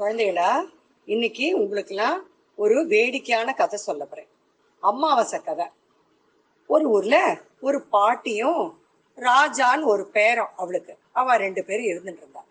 [0.00, 0.72] குழந்தைகளா
[1.04, 4.28] இன்னைக்கு உங்களுக்கெல்லாம் ஒரு வேடிக்கையான கதை சொல்ல போறேன்.
[4.80, 5.66] அமாவாசை கதை.
[6.66, 8.82] ஒரு ஊர்ல ஒரு பாட்டியும்
[9.16, 10.98] ராஜான்னு ஒரு பேரம் அவளுக்கு.
[11.12, 12.44] அவ ரெண்டு பேரும் இருந்துட்டு இருந்தா.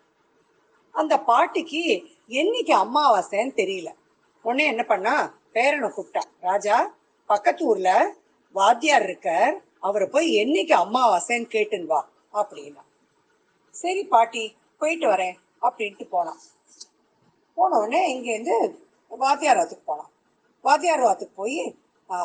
[0.92, 3.94] அந்த பாட்டிக்கு என்னைக்கு அமாவாசைன்னு தெரியல.
[4.42, 5.34] உடனே என்ன பண்ணா?
[5.54, 6.22] பேரனை கூப்பிட்டா.
[6.40, 6.94] ராஜா
[7.26, 8.14] பக்கத்து ஊர்ல
[8.52, 9.60] வாத்தியார் இருக்கார்.
[9.80, 12.80] அவரை போய் என்னைக்கு அமாவாசைன்னு கேட்டுன்னு வா அப்படின்னா.
[13.70, 16.38] சரி பாட்டி போயிட்டு வரேன் அப்படின்ட்டு போனான்.
[17.60, 18.56] போன உடனே இங்கேருந்து
[19.22, 20.10] வாத்தியார் வாத்துக்கு போனான்.
[20.66, 21.60] வாத்தியார் வாத்துக்கு போய்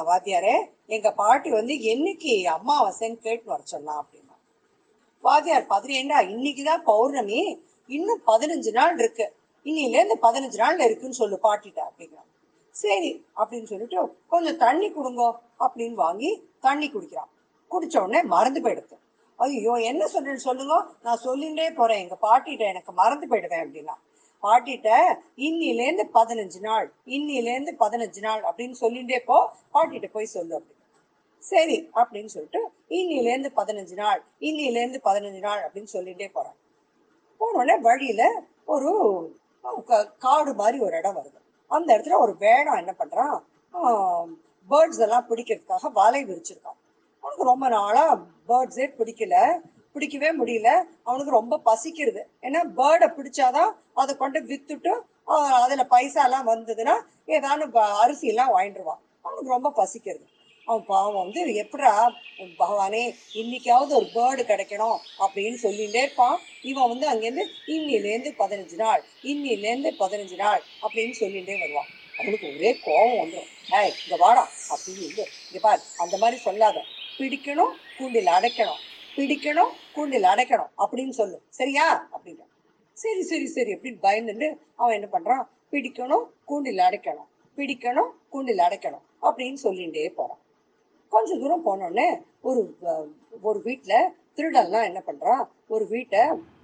[0.09, 0.55] வாத்தியாரே
[0.95, 4.35] எங்க பாட்டி வந்து என்னைக்கு அம்மாவாசைன்னு கேட்டு வர சொன்னா அப்படின்னா
[5.27, 7.39] வாத்தியார் பதினேண்டா ஏண்டா இன்னைக்கு தான் பௌர்ணமி
[7.95, 9.25] இன்னும் பதினஞ்சு நாள் இருக்கு.
[9.65, 12.29] இன்னிலேருந்து பதினஞ்சு நாள்ல இருக்குன்னு சொல்லு பாட்டிட்ட அப்படிங்கிறான்.
[12.75, 13.99] சரி அப்படின்னு சொல்லிட்டு
[14.33, 15.29] கொஞ்சம் தண்ணி கொடுங்கோ
[15.65, 16.31] அப்படின்னு வாங்கி
[16.65, 17.31] தண்ணி குடிக்கிறான்.
[17.71, 18.97] குடிச்ச உடனே மறந்து போயிடுது.
[19.39, 22.01] ஐயோ என்ன சொல்றேன்னு சொல்லுங்க நான் சொல்லிட்டே போறேன்.
[22.03, 23.95] எங்க பாட்டிட்ட எனக்கு மறந்து போயிடுவேன் அப்படின்னா
[24.43, 24.89] பாட்டிட்ட
[25.37, 29.37] இன்னிலேருந்து பதினஞ்சு நாள் இன்னிலேருந்து பதினஞ்சு நாள் அப்படின்னு சொல்லிட்டே போ
[29.73, 30.73] பாட்டிட்ட போய் சொல்லு அப்படி.
[31.39, 36.57] சரி அப்படின்னு சொல்லிட்டு இன்னிலேருந்து பதினஞ்சு நாள் இன்னிலேருந்து பதினஞ்சு நாள் அப்படின்னு சொல்லிட்டே போறான்
[37.39, 38.23] போனோடனே வழியில
[38.65, 38.89] ஒரு
[39.85, 41.39] க- காடு மாதிரி ஒரு இடம் வருது.
[41.71, 43.37] அந்த இடத்துல ஒரு வேடம் என்ன பண்றான்
[44.69, 46.79] பேர்ட்ஸ் எல்லாம் பிடிக்கிறதுக்காக வலை விரிச்சிருக்கான்.
[47.23, 48.05] அவனுக்கு ரொம்ப நாளா
[48.47, 49.35] பேர்ட்ஸே பிடிக்கல
[49.95, 50.69] பிடிக்கவே முடியல.
[51.03, 54.93] அவனுக்கு ரொம்ப பசிக்கிறது ஏன்னா பேர்டை பிடிச்சாதான் அதை கொண்டு வித்துட்டு
[55.61, 60.25] அதுல பைசா எல்லாம் வந்ததுன்னா ஏதாவது ப- அரிசி எல்லாம் வாங்கிடுவான் அவனுக்கு ரொம்ப பசிக்கிறது.
[60.65, 62.11] அவன் பாவம் வந்து எப்படா
[62.59, 66.39] பகவானே இன்னைக்காவது ஒரு பேர்டு கிடைக்கணும் அப்படின்னு சொல்லிட்டே இருப்பான்.
[66.61, 71.91] இவன் வந்து அங்கேருந்து இன்னிலேருந்து பதினஞ்சு நாள் இன்னிலேருந்து பதினஞ்சு நாள் அப்படின்னு சொல்லிட்டே வருவான்.
[72.19, 76.81] அவனுக்கு ஒரே கோபம் வந்துடும் ஏய் இங்கே வாடா அப்படின்னு இல்லை இங்கே பார் அந்த மாதிரி சொல்லாத.
[77.17, 78.81] பிடிக்கணும் கூண்டில் அடைக்கணும்.
[79.15, 81.41] பிடிக்கணும் கூண்டில் அடைக்கணும் அப்படின்னு சொல்லு.
[81.49, 82.07] சரியா?
[82.15, 82.43] அப்படின்ற
[82.93, 85.45] சரி சரி சரி அப்படின்னு பயந்துட்டு அவன் என்ன பண்றான்?
[85.71, 87.29] பிடிக்கணும் கூண்டில் அடைக்கணும்.
[87.55, 90.41] பிடிக்கணும் கூண்டில் அடைக்கணும் அப்படின்னு சொல்லிகிட்டே போறான்.
[91.09, 92.77] கொஞ்ச தூரம் போனோடனே ஒரு
[93.41, 93.93] ஒரு வீட்டுல
[94.35, 95.47] திருடல்லாம் என்ன பண்றான்?
[95.67, 96.19] ஒரு வீட்டை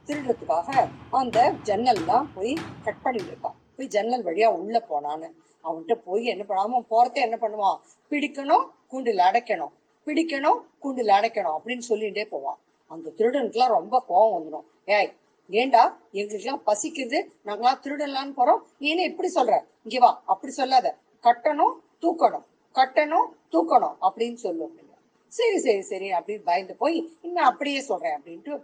[0.06, 5.30] திருடுறதுக்காக அந்த ஜன்னல்லாம் போய் கட் பண்ணிட்டு இருக்கான் போய் ஜன்னல் வழியா உள்ள போனான்னு.
[5.64, 7.78] அவன்கிட்ட போய் என்ன பண்ணாம போறத என்ன பண்ணுவான்?
[8.10, 9.74] பிடிக்கணும் கூண்டில் அடைக்கணும்.
[10.06, 12.60] பிடிக்கணும் கூண்டில் அடைக்கணும் அப்படின்னு சொல்லிட்டே போவான்.
[12.88, 14.92] அந்த திருடனுக்குலாம் ரொம்ப கோபம் வந்துடும்.
[14.92, 15.14] ஏய்
[15.50, 17.18] ஏண்டா எங்களுக்கெல்லாம் பசிக்குது?
[17.46, 18.62] நாங்களாம் திருடலான்னு போறோம்.
[18.78, 19.66] நீ என்ன இப்படி சொல்ற?
[19.84, 20.98] இங்க வா அப்படி சொல்லாத.
[21.22, 22.44] கட்டணும் தூக்கணும்.
[22.74, 24.80] கட்டணும் தூக்கணும் அப்படின்னு சொல்லுவோம்
[25.28, 28.64] சரி சரி சரி அப்படின்னு பயந்து போய் இன்னும் அப்படியே சொல்றேன் அப்படின்ட்டு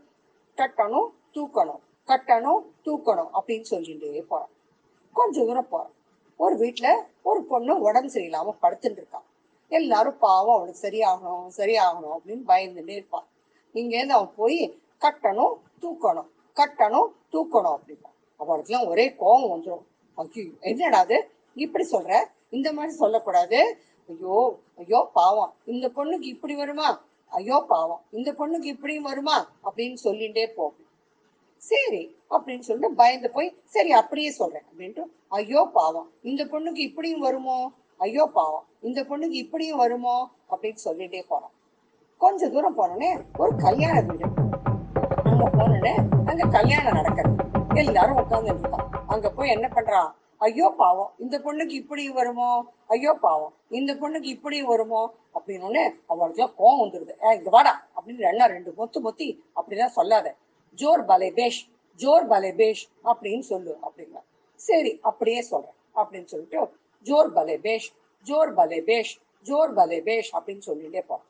[0.55, 1.79] கட்டணும் தூக்கணும்.
[2.05, 4.49] கட்டணும் தூக்கணும் அப்படின்னு சொல்லிட்டு போறான்.
[5.13, 5.91] கொஞ்ச தூரம் போறான்.
[6.37, 9.25] ஒரு வீட்டுல ஒரு பொண்ணு உடம்பு சரியில்லாம படுத்துட்டு இருக்கான்
[9.71, 13.27] எல்லாரும் பாவம் அவனுக்கு சரியாகணும் சரியாகணும் அப்படின்னு பயந்துட்டே இருப்பான்.
[13.75, 14.59] இங்கேருந்து அவன் போய்
[15.01, 19.85] கட்டணும் தூக்கணும் கட்டணும் தூக்கணும் அப்படின்னா அவனுக்குலாம் ஒரே கோபம் வந்துடும்
[20.17, 21.17] ஐயோ என்னடா அது
[21.55, 22.11] இப்படி சொல்ற?
[22.49, 23.59] இந்த மாதிரி சொல்லக்கூடாது?
[24.09, 24.35] ஐயோ
[24.75, 25.51] ஐயோ பாவம்.
[25.65, 26.89] இந்த பொண்ணுக்கு இப்படி வருமா?
[27.31, 28.01] ஐயோ பாவம்.
[28.11, 29.37] இந்த பொண்ணுக்கு இப்படியும் வருமா?
[29.63, 30.87] அப்படின்னு சொல்லிட்டே போகும்.
[31.57, 36.07] சரி அப்படின்னு சொல்லிட்டு பயந்து போய் சரி அப்படியே சொல்றேன் அப்படின்ட்டு ஐயோ பாவம்.
[36.21, 37.57] இந்த பொண்ணுக்கு இப்படியும் வருமோ?
[37.99, 40.15] ஐயோ பாவம் இந்த பொண்ணுக்கு இப்படியும் வருமோ
[40.51, 41.53] அப்படின்னு சொல்லிட்டே போறான்
[42.21, 44.27] கொஞ்ச தூரம் போனோடனே ஒரு கல்யாண வீடு.
[45.29, 45.93] அங்க போனோடனே
[46.29, 47.33] அங்க கல்யாணம் நடக்குது.
[47.83, 50.09] எல்லாரும் உட்கார்ந்து இருக்கான் அங்க போய் என்ன பண்றான்?
[50.37, 52.49] ஐயோ பாவம் இந்த பொண்ணுக்கு இப்படி வருமோ?
[52.87, 55.01] ஐயோ பாவம் இந்த பொண்ணுக்கு இப்படி வருமோ?
[55.37, 57.13] அப்படின்னு அவளுக்குலாம் கோவம் வந்துருது.
[57.25, 60.27] ஏ இங்க வாடா அப்படின்னு எல்லாம் ரெண்டு மொத்து மொத்தி அப்படிலாம் சொல்லாத.
[60.77, 61.61] ஜோர் பலே பேஷ்
[61.99, 64.17] ஜோர் பலே பேஷ் அப்படின்னு சொல்லு அப்படிங்க
[64.59, 66.57] சரி அப்படியே சொல்றேன் அப்படின்னு சொல்லிட்டு
[67.05, 67.93] ஜோர் பலே பேஷ்
[68.25, 69.13] ஜோர் பலே பேஷ்
[69.45, 71.25] ஜோர் பலே பேஷ் அப்படின்னு சொல்லிட்டே போறான்.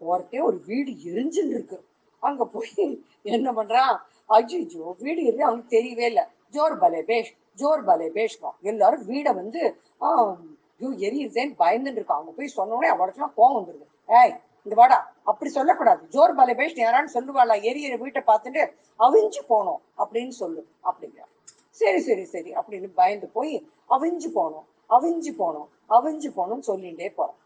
[0.00, 1.84] போறதே ஒரு வீடு எரிஞ்சுன்னு இருக்கு.
[2.22, 3.96] அங்க போய் என்ன பண்றான்?
[4.28, 6.24] அஜிஜோ வீடு எரி அவனுக்கு தெரியவே இல்லை.
[6.52, 10.36] ஜோர் பலே பேஷ் ஜோர் பலே பேஷ்மா எல்லாரும் வீடை வந்து ஆஹ்
[10.80, 12.18] ஐயோ எரியுதேன்னு பயந்துட்டு இருக்கான்.
[12.18, 13.86] அவங்க போய் சொன்ன உடனே அவளுக்குலாம் கோவம் வந்துருது.
[14.06, 15.14] ஏய் இந்த வாடா.
[15.24, 16.02] அப்படி சொல்லக்கூடாது.
[16.10, 17.54] ஜோர் பலே பேஷ் யாரான்னு சொல்லுவாளா?
[17.70, 18.62] எரியற வீட்டை பார்த்துட்டு
[18.98, 21.24] அவிஞ்சு போனோம் அப்படின்னு சொல்லு அப்படிங்கிற
[21.70, 24.66] சரி சரி சரி அப்படின்னு பயந்து போய் அவிஞ்சு போனோம்.
[24.90, 27.38] அவிஞ்சு போனோம் அவிஞ்சு போனோம்னு சொல்லிகிட்டே போகிறான்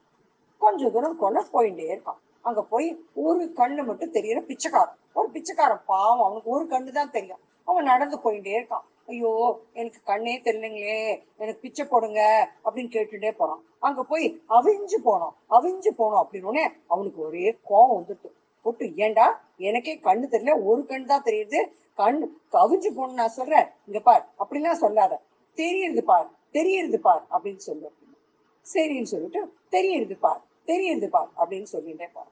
[0.60, 2.18] கொஞ்ச தூரம் கொள்ள போயிட்டே இருக்கான்.
[2.48, 2.86] அங்க போய்
[3.24, 4.98] ஒரு கண்ணு மட்டும் தெரியற பிச்சைக்காரன்.
[5.18, 7.40] ஒரு பிச்சைக்காரன் பாவம் அவனுக்கு ஒரு கண்ணு தான் தெரியும்.
[7.68, 8.84] அவன் நடந்து போயிட்டே இருக்கான்.
[9.06, 9.30] ஐயோ
[9.72, 10.98] எனக்கு கண்ணே தெரியலங்களே
[11.38, 12.20] எனக்கு பிச்சை போடுங்க
[12.64, 13.62] அப்படின்னு கேட்டுட்டே போறான்.
[13.78, 14.26] அங்க போய்
[14.58, 18.28] அவிஞ்சு போனோம் அவிஞ்சு போனோம் அப்படின்னு அவனுக்கு ஒரே கோவம் வந்துட்டு
[18.66, 19.26] போட்டு ஏண்டா?
[19.68, 21.60] எனக்கே கண்ணு தெரியல ஒரு கண் தான் தெரியுது.
[22.00, 22.20] கண்
[22.64, 23.66] அவிஞ்சு போன நான் சொல்றேன்.
[23.86, 25.20] இங்க பார் அப்படிலாம் சொல்லாத.
[25.58, 26.28] தெரியுது பார்.
[26.54, 27.98] தெரியுது பார் அப்படின்னு சொல்லுவோம்
[28.66, 29.40] சரின்னு சொல்லிட்டு
[29.70, 32.30] தெரியுது பார் தெரியுது பார் அப்படின்னு சொல்லிட்டே பார்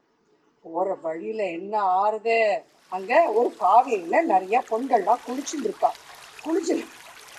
[0.64, 2.62] போற வழியில என்ன ஆறுது?
[2.88, 5.90] அங்க ஒரு காவியில நிறைய பொண்கள்லாம் குளிச்சுட்டு இருக்கா.
[6.44, 6.75] குளிச்சு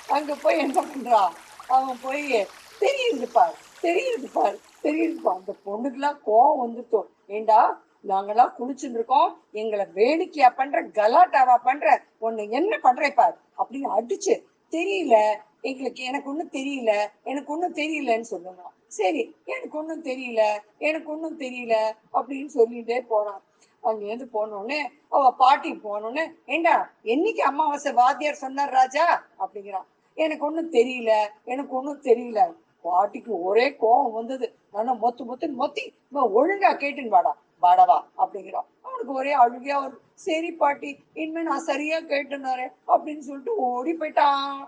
[0.07, 1.22] அங்க போய் என்ன பண்றா?
[1.68, 2.48] அவன் போய்
[2.81, 5.36] தெரியுது பார் தெரியுது பார் தெரியுது பார்.
[5.36, 7.60] அந்த பொண்ணுக்கெல்லாம் கோவம் வந்துட்டோம் ஏண்டா
[8.07, 9.30] நாங்கெல்லாம் குளிச்சுட்டு இருக்கோம்.
[9.51, 14.36] எங்களை வேடிக்கையா பண்ற கலாட்டாவா பண்ற உன்னை என்ன பண்ற பார் அப்படின்னு அடிச்சு
[14.74, 15.16] தெரியல.
[15.63, 16.92] எங்களுக்கு எனக்கு ஒன்றும் தெரியல
[17.24, 20.42] எனக்கு ஒன்றும் தெரியலன்னு சொல்லணும் சரி எனக்கு ஒன்றும் தெரியல
[20.78, 21.75] எனக்கு ஒன்றும் தெரியல
[22.13, 23.42] அப்படின்னு சொல்லிட்டே போனான்.
[23.84, 24.80] அங்கேருந்து போனோடனே
[25.10, 29.06] அவ பாட்டி போனோடனே ஏண்டா என்னைக்கு அமாவாசை வாத்தியார் சொன்னார் ராஜா?
[29.40, 29.88] அப்படிங்கிறான்.
[30.18, 31.12] எனக்கு ஒன்றும் தெரியல
[31.44, 32.40] எனக்கு ஒன்றும் தெரியல.
[32.86, 34.48] பாட்டிக்கு ஒரே கோபம் வந்தது.
[34.72, 35.84] நானும் மொத்து மொத்து மொத்தி
[36.38, 38.68] ஒழுங்கா கேட்டுன்னு வாடா வாடவா அப்படிங்கிறான்.
[38.81, 44.62] அவனுக்கு ஒரே அழுகையா வரும் சரி பாட்டி இனிமே நான் சரியா கேட்டுனாரு அப்படின்னு சொல்லிட்டு ஓடி போயிட்டான்.